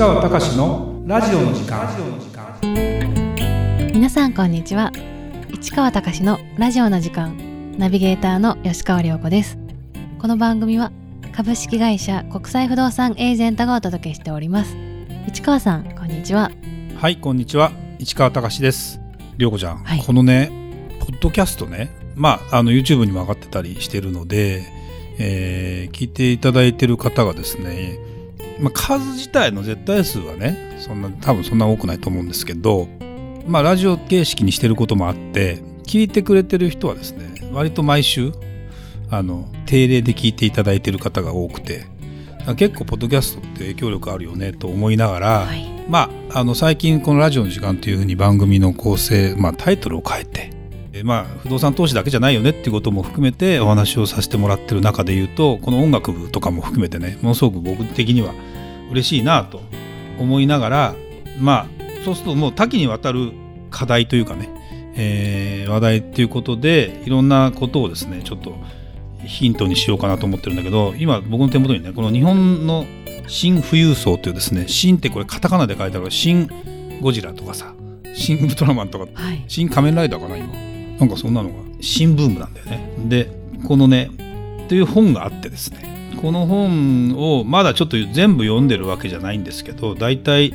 [0.00, 1.86] 川隆のラジオの時間。
[3.92, 4.92] 皆さんこんにちは。
[5.52, 7.76] 市川隆のラジオの時間。
[7.76, 9.58] ナビゲーターの吉川良子です。
[10.18, 10.90] この番組は
[11.32, 14.74] 株式会社国際不動産エージェントがお届けしております。
[15.28, 16.50] 市川さんこんにちは。
[16.96, 17.70] はいこんにちは。
[17.98, 19.02] 市川隆です。
[19.36, 20.02] 良子ちゃん、はい。
[20.02, 20.50] このね
[21.00, 21.90] ポッドキャストね。
[22.14, 24.62] まああの YouTube にも上がってたりしてるので、
[25.18, 27.98] えー聞いていただいてる方がですね
[28.60, 32.88] まあ、数自体の絶対数はねそんな多分そんな多くないと思うんですけど
[33.46, 38.32] まあラジオ形式にしてることもあって聞いてくれてる人はですね割と毎週
[39.10, 41.86] あの定例で聞いていただいてる方が多くて
[42.56, 45.66] 結構ポッドキャストって影響力あるよねと思いながら、はい。
[45.88, 50.59] まああの最近この「ラジオの時間」というふうに番組の構成、まあ、タイトルを変えてえ
[51.04, 58.34] まあ不動産投資だけじゃないよねっていうことも含めてお話をさせてもらってる中で言うとこの音楽部とかも含めてねものすごく僕的には
[58.90, 59.60] 嬉しいなと
[60.18, 60.94] 思いながら
[61.38, 63.32] まあそうするともう多岐にわたる
[63.70, 64.48] 課題というかね、
[64.96, 68.56] えー話題っていうことでいろんなことをですねちょっと
[69.24, 72.84] ヒントにしようかなと思ってるんだけど今僕の手元にねこの日本の
[73.28, 76.50] 新富裕層というですね新ってこれカタカナで書いてある新
[77.00, 77.74] ゴジラとかさ
[78.14, 79.44] 新ウルトラマンとかはい。
[79.46, 80.48] 新仮面ライダーかな今
[81.00, 81.54] なんかそんなのが。
[81.80, 82.94] 新ブームなんだよね。
[83.06, 83.30] で
[83.66, 84.10] このね
[84.68, 86.14] という本があってですね。
[86.20, 90.52] この本をまだちょっと全部読んでるわけじゃないんですけど大体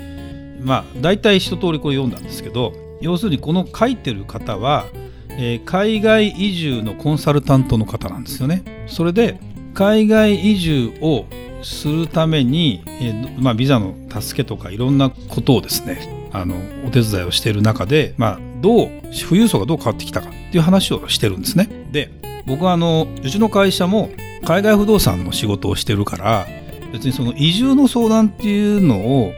[0.62, 4.86] まあ大体一通りこれ読んだんですけど要するにこの書いてる方は、
[5.30, 8.86] えー海外移住のコンサルタントの方なんですよね。
[8.88, 9.40] それで
[9.74, 11.26] 海外移住を
[11.64, 18.90] するために、えーまあ、ビザの助けとかいろんなことをですねあのお手伝いをしている中で、まあ、どう
[19.28, 21.70] 富裕層がどう変わってきたかっていう話をしてるんですね。
[21.92, 22.10] で
[22.48, 24.10] 僕はあのうちの会社も
[24.44, 26.48] 海外不動産の仕事をしてるから
[26.92, 29.34] 別にその移住の相談っていうのを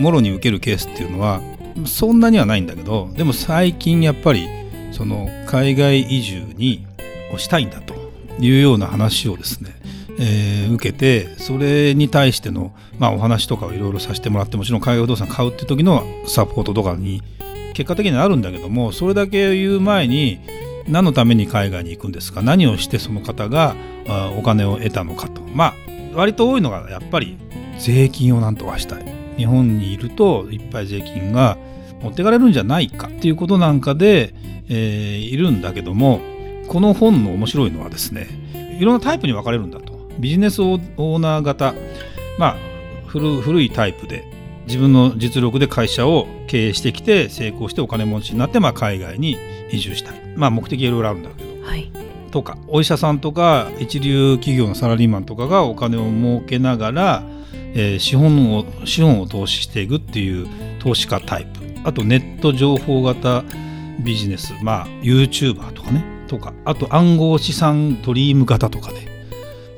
[0.00, 1.42] もろに受けるケースっていうのは
[1.84, 4.48] そんなにはないんだけどでも最近やっぱり
[4.90, 6.86] その海外移住に
[7.36, 7.94] したいんだと
[8.38, 9.70] いうような話をですね、
[10.18, 17.22] えー受けてそれに対しての、まあ、お話とかをいろいろさせてもらってもちろん海外不動産買うっていう時のサポートとかに
[17.76, 20.40] 結果的にはあるんだけどもそれだけ言う前に
[20.88, 22.40] 何のために海外に行くんですか？
[22.40, 23.76] 何をしてその方が
[24.38, 25.42] お金を得たのかと。
[25.42, 25.74] まあ
[26.14, 27.36] 割と多いのがやっぱり
[27.78, 29.04] 税金をなんとかしたい。
[29.36, 31.58] 日本にいるといっぱい税金が
[32.00, 33.08] 持ってかれるんじゃないか。
[33.08, 34.32] っていうことなんかで、
[34.70, 36.20] えーいるんだけども
[36.68, 38.26] この本の面白いのはですね
[38.80, 39.92] いろんなタイプに分かれるんだと。
[40.18, 41.74] ビジネスオーナー型。
[42.38, 42.56] まあ
[43.06, 44.24] 古いタイプで。
[44.66, 49.36] 自分の実力で会社を経営してきて成功してお金持ちになって、まあ、海外に
[49.70, 50.20] 移住したい。
[50.36, 51.62] まあ目的いろいろあるんだけど。
[51.62, 51.90] はい。
[52.30, 57.22] とかお医者さんとか一流企業のサラリーマンとかがお金を儲けながら、
[57.74, 60.46] えー資本を資本を投資していくっていう
[60.80, 61.60] 投資家タイプ。
[61.84, 63.44] あとネット情報型
[64.00, 64.52] ビジネス。
[64.62, 66.04] まあ YouTuber とかね。
[66.26, 69.06] とかあと暗号資産ドリーム型とかで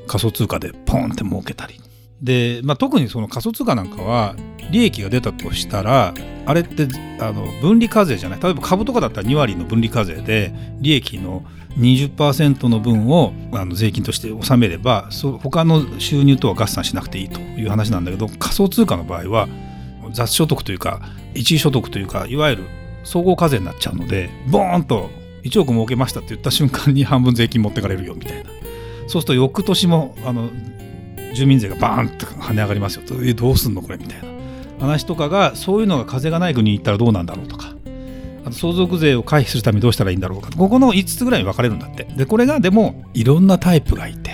[0.07, 1.79] 仮想通貨でポンって儲けたり。
[2.21, 4.35] で、まあ、特にその仮想通貨なんかは
[4.71, 6.13] 利益が出たとしたら
[6.45, 6.87] あれって
[7.19, 8.39] あの分離課税じゃない？
[8.41, 11.43] 例えば株とかだったら2割の分離課税で利益の
[11.77, 19.47] 20%の分をあの税金として納めればそう他の収入とは合算しなくていいという話なんだけど仮想通貨の場合は
[20.11, 21.01] 雑所得というか
[21.35, 22.63] 一時所得というかいわゆる
[23.03, 25.09] 総合課税になっちゃうのでボーンと
[25.43, 28.49] 1億儲けましたって言った瞬間に半分税金持ってかれるよみたいな。
[29.07, 30.49] そうすると翌年もあの
[31.33, 33.15] 住民税がバーンと跳ね上がりますよと。
[33.35, 34.38] どうすんのこれみたいな。
[34.79, 37.75] 話とかがそういうのが風がない国に行ったらどうなんだろうとか。
[38.45, 42.05] あと相続税を回避するためにどうしたらいいんだろうかここの5つぐらいに分かれるんだって。
[42.05, 44.31] でこれがでもいろんなタイプがいて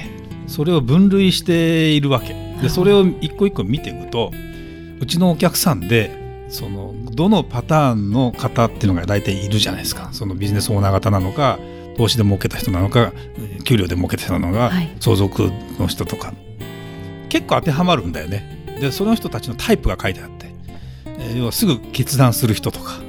[0.48, 2.36] それを分類しているわけ。
[2.62, 4.32] でそれを一個一個見ていくと
[5.00, 10.10] うちのお客さんでそのどのパターンの方っていうのが大体いるじゃないですか。
[10.12, 11.60] そのビジネスオーナー型なのか
[11.98, 13.12] 投資で儲けた人なのか
[13.64, 14.96] 給料で儲けた人なのか、はい。
[15.00, 16.34] 相続の人とか。
[17.30, 20.54] 結構当てはまるんだよねでその人たちのタイプが書いてあって、
[21.06, 23.00] えー要はすぐ決断する人とか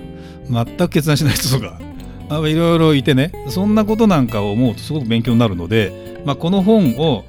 [0.49, 1.79] 全く決断しない人とか
[2.49, 7.25] いろいろいてねそんなことなんかを思うとすごく勉強になるので、まあ、この本を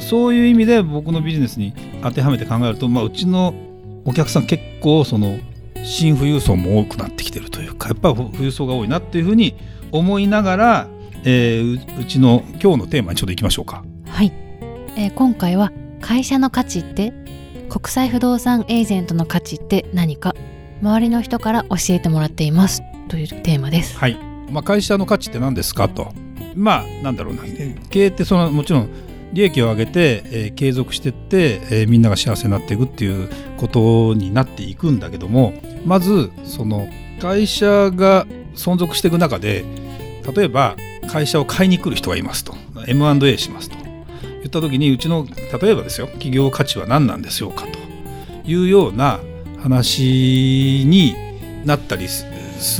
[0.00, 3.54] そういう意味で僕のビジネスに当てはめて考えると、まあ、うちの
[4.04, 5.38] お客さん結構その
[5.84, 9.54] 新富裕層も多くなってきてるというかやっぱ富裕層が多いなっていうふうに
[9.90, 10.88] 思いながら、
[11.24, 13.84] えーううちの今日のテーマにちょっといきましょうか。
[14.06, 14.32] はい、
[14.96, 17.12] えー今回は会社の価値って
[17.72, 20.34] 国際不動産エージェントの価値って何か？
[20.82, 22.82] 周りの人から教えてもらっています。
[23.08, 23.96] というテーマです。
[23.96, 24.18] はい。
[24.50, 26.12] まあ、会社の価値って何ですかと。
[26.54, 27.44] まあなんだろうな。
[27.88, 28.90] 経営ってそのもちろん
[29.32, 35.54] 利益を上げて、えー、継続していって、えー、みんなが幸せになっていくっていうことになっていくんだけども
[35.86, 36.90] まずその
[37.22, 39.64] 会社が存続していく中で
[40.36, 40.76] 例えば
[41.10, 42.54] 会社を買いに来る人がいますと。
[42.86, 43.81] M&A しますと
[44.42, 45.26] 言った時にうちの
[45.60, 47.78] 例えばですよ企業価値は何なんでしょうかと
[48.48, 49.20] いうような
[49.62, 51.14] 話に
[51.64, 52.26] なったりす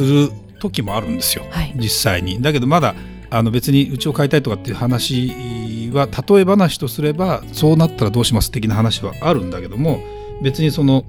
[0.02, 2.42] る時もあるんですよ、はい、実際に。
[2.42, 2.94] だけどまだ
[3.30, 10.00] あの別にうちを買いたいとかっていう話は例え話とすればそうなったらどうします的な話はあるんだけども
[10.42, 11.04] 別にその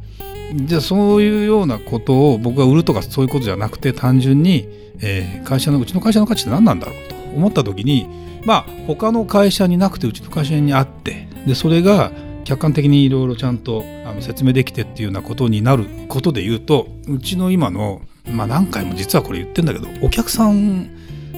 [0.53, 4.67] じゃあそういうようなことを僕が売るとかそういうことじゃなくて単純に、
[5.01, 8.07] えー、会社のうちの会社の価値って何なんだろうと思った時に
[8.45, 12.11] まあ他の会社になくてうちの会社にあってでそれが
[12.43, 20.89] 客観的にいろいろちゃんとあの説明できてっていうようなことになることで言うとうちの今の、まあ、何回も実はこれ言ってんだけどお客さん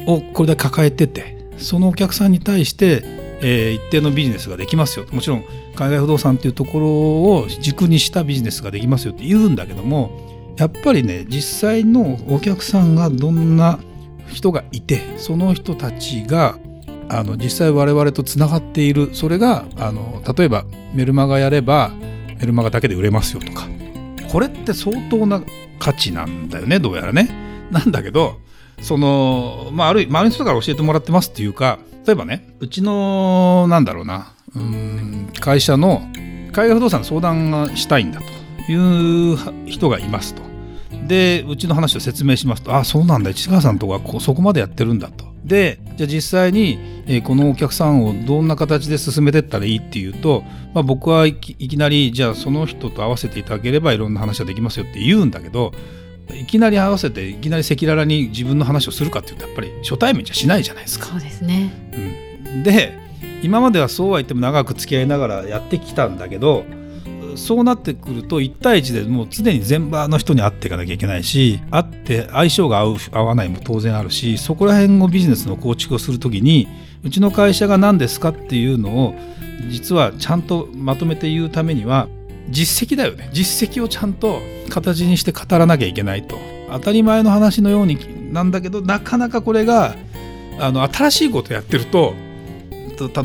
[0.08, 3.02] をこれで抱えててそのお客さんに対して、
[3.42, 13.80] えー、一定のビジネスができますよもちろん海外不動産っていうところを軸にしたビジネスができますよって言うんだけどもやっぱりね実際のお客さんがどんな
[14.28, 16.58] 人がいてその人たちが
[17.10, 21.92] あの実際我々とつながっているそれがあの例えばメルマガやれば
[22.40, 23.68] メルマガだけで売れますよとか
[24.32, 25.42] これって相当な
[25.80, 27.30] 価値なんだよねどうやらね。
[27.72, 28.40] なんだけど
[28.82, 36.02] その、まあ、ある周りの人から教えてもらってますっていうか例えばねうちのなんだろうなうん会社の
[36.52, 38.76] 海外不動産の相談がしたいんだとい
[39.34, 40.44] う人がいますと。
[41.08, 45.26] でうちの話を説明しますとああそうなんだ市川さんとかこそこまでやってるんだと。
[45.44, 50.44] でじゃあ実際に、えー、このお客さんをどんな形で進めていったらいいっていうと、
[50.74, 55.74] まあ、僕はいきなりじゃあその人と合わせていただければいろんな話ができますよって言うんだけど
[56.34, 61.06] いきなり合わせていきなり赤裸々に自分の話をするかっていうとやっぱり初対面じゃしないじゃないですか。
[61.06, 61.72] そうですね、
[62.46, 62.98] うん、で
[63.42, 66.66] 今まではそうは言っても長く付き合いながらやってきたんだけど
[67.36, 76.68] そうなってくると1対1でもう常に全場の人に会っていかなきゃいけないし会って相性が合う合わないも当然あるしそこら辺のビジネスの構築をする時に
[77.04, 79.16] うちの会社が何ですかっていうのを
[79.70, 82.08] 実はちゃんとまとめて言うためには
[82.50, 83.30] 実績だよね。
[83.34, 84.40] 実績をちゃんと
[84.70, 86.38] 形にして語らなきゃいけないと。
[86.70, 89.96] 当たり前の話のようになんだけどなかなかこれが
[90.60, 92.16] あの新しいことやってると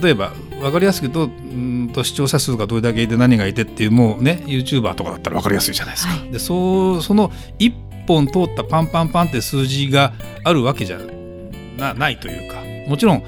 [0.02, 6.12] 例えば分かりやすく言うとうんと視聴者数がどれだけいて何がいてっていうもうね YouTuber とかだったら分かりやすいじゃないですか。
[6.12, 7.72] はい、でそうその1
[8.06, 10.12] 本通ったパンパンパンって数字が
[10.44, 10.98] あるわけじゃ
[11.78, 13.24] なないというかもちろん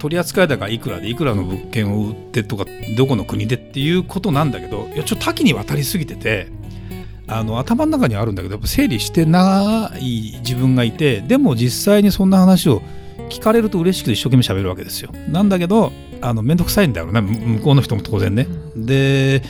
[0.00, 2.64] 取扱高いくらでいくらの物件を売ってとか
[2.96, 6.48] どこの国でっていうことなんだけどいやちょっと多岐にわたりすぎてて
[7.28, 12.82] あの頭の中にあるんだけどやっぱ整理してない自分がいてでも実際にそんな話を
[13.30, 15.10] 聞かれると嬉しくて一生懸命喋るわけですよ。
[15.28, 18.46] なんだけどあの面倒くさいんだろうね向こうの人も当然ね。
[18.76, 19.42] で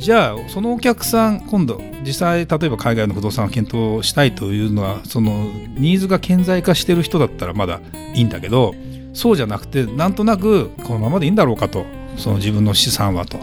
[0.00, 5.44] じゃあそのお客さん今度実際例えば海外の不動産を検討したいというのはその
[5.76, 7.80] ニーズが顕在化してる人だったらまだ
[8.14, 8.74] いいんだけど
[9.12, 11.84] そうじゃなくてなんとなくこのままでいいんだろうかと
[12.16, 13.38] その自分の資産はと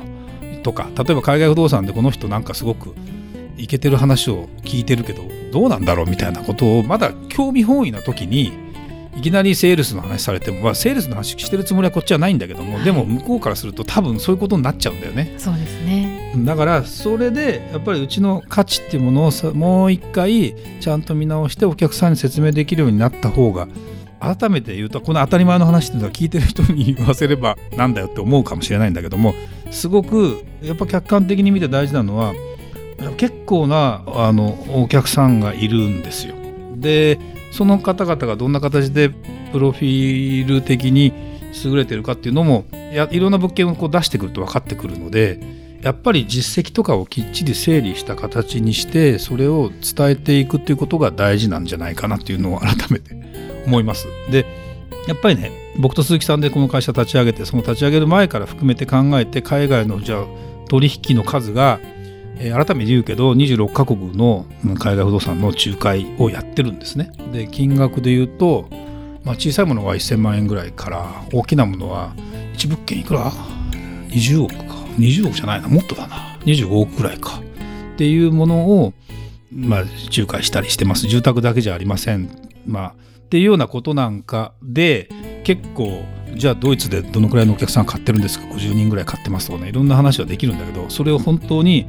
[0.64, 2.96] とか例えば海外不動産でこの人なんかすごく
[3.58, 8.67] いけてる話を聞いてるけどどうなんだろうみたいなことをまだ興味本位な時に
[9.18, 15.34] いきなりセールスの話されても、まあ、セールスの話してるつもりはこっちはないんだけども、はい、でも向こうからすると多分そういうことになっちゃうんだよね。
[15.38, 23.68] そうですねだからそれでやっぱりうちの価値っていうものをさもう一回ちゃんと見直してお客さんに説明できるようになった方が
[24.20, 29.34] 改めて言うとこの当たり前の話っていうのは聞いてる人に言わせればなんだよって思うかもしれないんだけども
[29.72, 32.34] すごくやっぱ客観的に見て大事なのは
[33.18, 36.36] 結構なあのお客さんがいるんですよ。
[36.76, 37.20] で
[37.58, 39.10] その方々がどんな形で
[39.52, 41.12] プロフィール的に
[41.66, 45.40] 優れてるかっていうのもやいろんな物件をこう出してくると分かってくるので
[45.82, 53.16] やっぱり実績とかをきっちり整理した形にしてそれを伝えていくっていうことが大事なんじゃないかなっていうのを改めて
[53.66, 54.06] 思います。
[54.30, 54.46] で
[55.08, 60.26] やっぱりね僕と鈴木さんでこの会社立ち上げてその立ち上げる前から含めて考えて海外のじゃあ
[60.70, 61.80] 取引の数が
[62.40, 64.46] えー、改めて言うけど26カ国の
[64.80, 67.12] 海外不動産の仲介をやってるんですね。
[67.32, 68.68] で金額で言うと、
[69.24, 72.14] まあ、小さいものは1000万円ぐらいから大きなものは
[72.54, 73.32] 1物件いくら
[74.10, 74.64] ?20 億か。
[74.98, 75.68] 20億じゃないな。
[75.68, 76.38] もっとだな。
[76.42, 77.40] 25億ぐらいか。
[77.94, 78.94] っていうものを、
[79.52, 79.84] まあ、
[80.16, 81.08] 仲介したりしてます。
[81.08, 82.30] 住宅だけじゃありません。
[82.66, 85.10] まあっていうようなことなんかで
[85.44, 89.70] 結構じゃあドイツでどのくらいのお客さん買ってるんですか？50人ぐらい買ってますとかね。
[89.70, 91.86] いろんな話はできるんだけどそれを本当に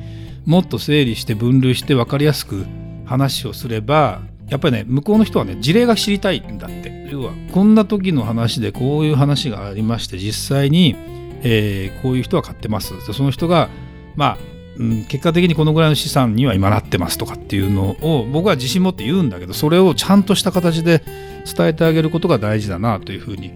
[0.49, 2.67] もっと整理して分類して分かりやすく
[3.05, 6.99] 話をすればやっぱりね向こうの人はね事例が知りたいんだって。
[7.11, 10.95] 要はこんな時の話でこういう話がありまして実際に
[11.43, 12.95] えーこういう人は買ってます。
[13.13, 13.69] その人が
[14.17, 14.39] まあ
[14.77, 21.03] うん結果的にこのぐらいの資産には今なってますとかっていうのを僕は自信持って言うんだけどそれをちゃんとした形で
[21.45, 23.53] 伝えてあげることが大事だなというふうに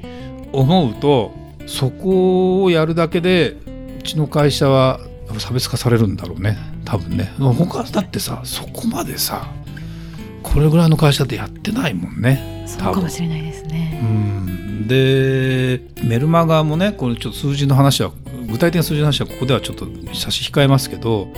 [0.53, 1.33] 思うと
[1.67, 3.57] そこをやるだけで
[4.01, 5.01] うちの会社は
[5.39, 6.72] 差別化されるんだろうね。
[6.85, 7.33] 多分ね。
[7.39, 9.47] 他だってさそこまでさ
[10.43, 12.65] これぐらいの会社ってやってないもんね。
[12.67, 14.01] そうかもしれないですうね。
[14.03, 14.89] ん。
[14.89, 18.11] でメルマガもねこれちょっと数字の話は
[18.51, 21.29] 具体的な数字の話はここではちょっと差し控えますけど、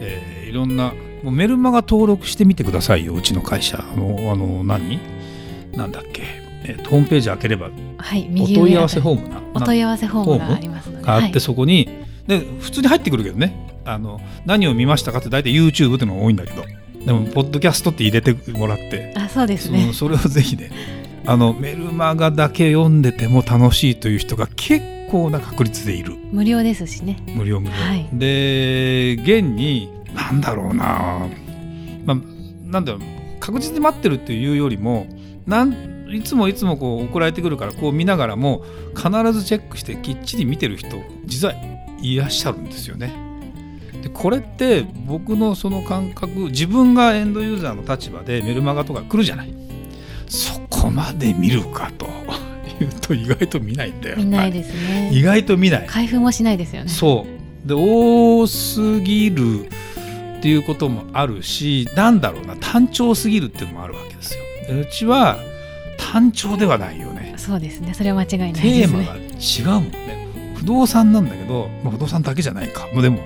[0.00, 3.78] えーいろんなもうメルマガ登録してみてくださいようちの会社。
[3.78, 4.98] あのあの何？
[5.72, 6.22] なんだっけ、
[6.64, 11.04] えーとホームページ開ければはい、お右問い合わせフォームなお問い合わせフォームがありますので。
[11.04, 11.40] があって、はい。
[11.40, 11.88] そこに
[12.26, 13.54] で普通に入ってくるけどね
[13.88, 16.64] あの何を見ましたかって大体 YouTube っていうのが多いんだけど。
[17.04, 19.14] でもポッドキャストって入れてもらって。
[19.16, 19.92] あ、そうですそねの。
[19.92, 20.70] それをぜひね
[21.24, 26.16] あのメルマガだけ読んでても楽しいという人が結構な確率でいる。
[26.32, 27.22] 無料ですしね。
[27.34, 28.08] 無料無料、はい。
[28.12, 31.26] で現になんだろうな。
[32.04, 32.18] まあ
[32.64, 33.00] なんだろう。
[33.40, 35.06] 確実に待ってるっていうよりも
[35.46, 38.64] なんいつもいつもこう送られてくるからこう見ながらも
[38.94, 41.54] 必ずチェックしてきっちり見てる人実は
[42.02, 43.27] いらっしゃるんですよね。
[44.02, 49.52] でこれって僕のその感覚自分がエンドユーザーの立場でメルマガとか来るじゃない。
[50.28, 52.06] そこまで見るかと。
[52.80, 55.10] いうと意外と見ないんだよ見ないですね。
[55.12, 55.86] 意外と見ない。
[55.88, 56.88] 開封もしないですよね。
[56.88, 57.26] そ
[57.64, 57.68] う。
[57.68, 64.44] で多すぎるっていうこともあるしなんだろうな単調すぎるっていうのもあるわけですよ。
[64.68, 65.38] でうちは
[65.96, 67.34] 単調ではないよね。
[67.36, 67.94] そうですね。
[67.94, 69.64] それは間違いないテですーマね。
[69.66, 70.28] が違うもんね。
[70.54, 72.86] 不動産なんだけど、まあ、不動産だけじゃないか。
[73.00, 73.18] でも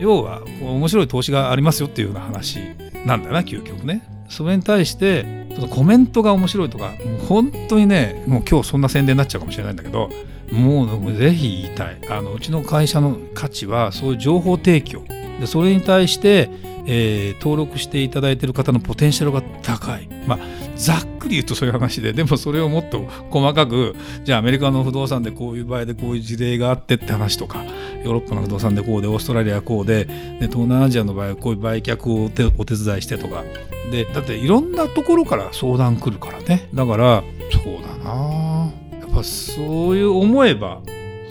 [0.00, 2.58] 要は面白い投資がありますよっていうような話
[3.06, 4.02] なんだな究極ね。
[4.28, 10.08] それに対してちょっとコメントが面白いとかもう本当にねもう今日そんな宣伝になっちゃうかもしれないんだけど
[10.52, 12.00] もうぜひ言いたい。
[12.08, 15.04] あのうちの会社の価値はそういう情報提供。
[15.38, 16.50] でそれに対して、
[16.86, 20.08] えー登録していただいている方のポテンシャルが高い。
[20.26, 20.38] まあ
[20.76, 23.94] ざっくり言うとそういう話ででもそれをもっと細かく
[24.24, 27.64] じゃあアメリカの不動産でこういう場合でこういう事例があってって話とか
[28.04, 33.44] ヨーロッパの不動産でこうでオーストラリアこうでで東南アジアの場合はこういう売却をお手お手伝いしてとか。
[33.90, 36.68] でだっていろんなところから相談来るからね。
[36.72, 38.72] だからそうだな。
[39.00, 40.80] やっぱそういう思えば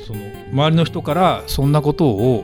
[0.05, 0.19] その
[0.51, 2.43] 周りの人からそんなことを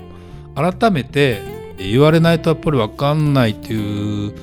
[0.56, 1.42] 改めて
[1.78, 4.34] 言われないとやっぱり分かんないっていう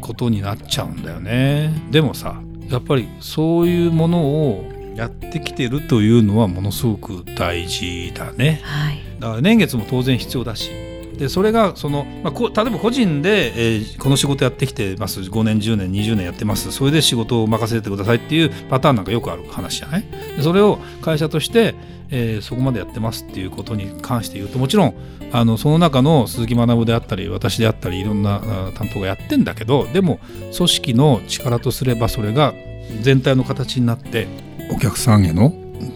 [0.00, 1.72] ことになっちゃうんだよね。
[1.90, 8.60] でもさやっぱりそういうものをやってきてるというのはものすごく大事だね。
[8.62, 9.02] はい。
[9.18, 10.70] だから年月も当然必要だし
[11.18, 15.20] でそれがその、まあ、こ例えば個人で、えーこの仕事やってきてます。
[15.20, 16.72] 5年10年20年やってます。
[16.72, 20.04] それで仕事を任せてくださいっていうパターンなんかよくある話じゃない？
[20.42, 21.74] それを会社として、
[22.10, 24.94] えーそこまでやってますっていうことに関して言うともちろん
[25.32, 28.40] あのその中の鈴木学であったり私であったりいろんな
[28.76, 30.20] 担当がやってんだけどでも
[30.56, 32.52] 組織の力とすればそれが
[33.00, 34.28] 全体の形になって
[34.70, 35.52] お客さんへの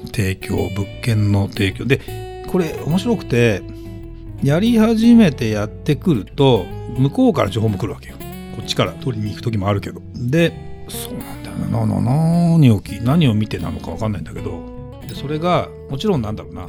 [0.07, 1.85] 提供物件の提供。
[1.85, 2.01] で
[2.49, 3.63] これ面白くて
[4.43, 6.65] やり始めてやってくると
[6.97, 8.17] 向こうから情報も来るわけよ。
[8.57, 10.01] こっちから取りに行く時もあるけど。
[10.15, 15.01] でそうなんだよななな何をき何を見てなのか分かんないんだけど。
[15.07, 16.63] でそれがもちろんなんだろうな。
[16.63, 16.69] うん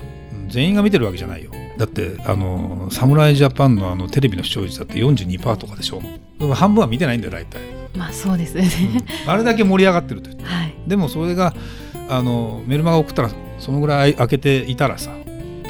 [0.49, 1.51] 全員が見てるわけじゃないよ。
[1.77, 6.01] だってあの侍ジャパンのあのテレビの視聴率だって42%とかでしょ。
[6.53, 7.61] 半分は見てないんだよ大体、
[7.95, 8.67] まあそうですね。
[9.27, 10.73] あれだけ盛り上がってるとはい。
[10.87, 11.53] でもそれが
[12.09, 15.11] あのメルマガ送ったらそのぐらい開けていたらさ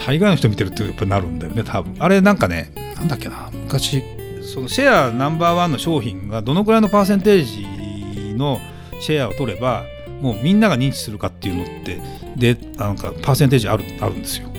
[0.05, 1.95] 大概の人見てるってやっぱなるんだよね多分。
[1.99, 4.03] あれなんかねなんだっけな昔
[4.41, 8.59] そのシェアナンバーワンの商品がどのくらいのパーセンテージの
[8.99, 9.83] シェアを取れば
[10.21, 12.01] もうみんなが認知するかっていうのって
[12.35, 14.49] でなんかパーセンテージあるあるんですよ。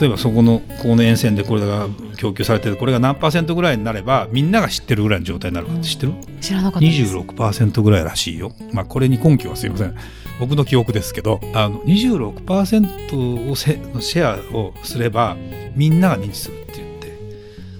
[0.00, 1.86] 例えばそこのこの沿線でこれが
[2.20, 6.12] 供給されてるこれが何パーセントぐらいになればみんなが知ってるぐらいの状態になるかって知ってる？
[6.40, 7.16] 知らなかったです。
[7.16, 8.52] 26%ぐらいらしいよ。
[8.72, 9.94] まあこれに根拠はすいません。
[10.38, 15.36] 僕の記憶ですけど、あの26%をせのシェアをすれば
[15.74, 16.98] みんなが認知するって言っ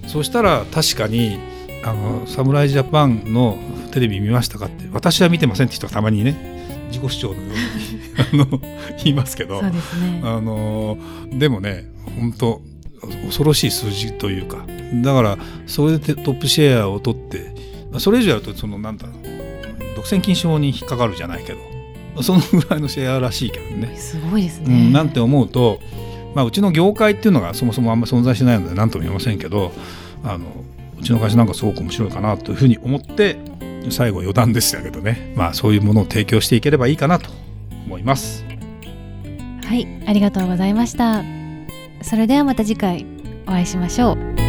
[0.03, 1.39] て、そしたら確かに
[1.85, 3.59] あの侍ジャパンの
[3.93, 8.61] テレビ見ましたかって、私は見てませんって人がたまにね、自己主張のように あの
[9.03, 10.21] 言いますけどそう、ですね。
[10.25, 10.99] あの
[11.33, 11.85] でもね
[12.19, 12.63] 本当
[13.01, 14.65] 恐ろしい数字というか
[15.03, 17.55] だからそれでトップシェアを取って
[17.99, 19.17] それ以上やるとそのなんだろう
[19.97, 21.71] 独占禁止法に引っかかるじゃないけど
[22.23, 23.97] そのぐらいのシェアらしいけどね。
[23.97, 24.89] すごいですうね。
[24.89, 25.79] ん、なんて思うと、
[26.35, 29.73] まあ、うちの業界っていうのがそもそもあんまり存在しないので何とも言えませんけど
[30.25, 30.47] あの
[30.99, 33.39] うちの会社なんかすごく面白いかなというふうに思って
[33.91, 37.31] 最後余談でしたけどね、まあ、そういうものを提供していければいいかなと
[37.87, 38.45] 思います。
[39.65, 41.40] はい、ありがとうございました。
[42.03, 43.07] それではまた次回
[43.47, 44.40] お会いしましょう。